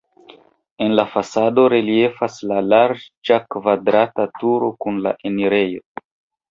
[0.85, 5.89] En la fasado reliefas la larĝa kvadrata turo kun la enirejo.